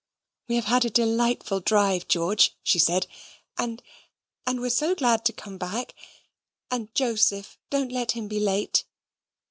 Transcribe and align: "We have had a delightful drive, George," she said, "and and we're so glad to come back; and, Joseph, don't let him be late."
"We 0.47 0.55
have 0.55 0.65
had 0.65 0.83
a 0.83 0.89
delightful 0.89 1.59
drive, 1.59 2.07
George," 2.07 2.55
she 2.63 2.79
said, 2.79 3.05
"and 3.55 3.83
and 4.47 4.59
we're 4.59 4.71
so 4.71 4.95
glad 4.95 5.23
to 5.25 5.31
come 5.31 5.59
back; 5.59 5.93
and, 6.71 6.89
Joseph, 6.95 7.59
don't 7.69 7.91
let 7.91 8.13
him 8.13 8.27
be 8.27 8.39
late." 8.39 8.83